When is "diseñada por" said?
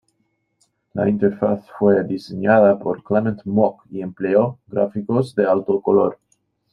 2.03-3.03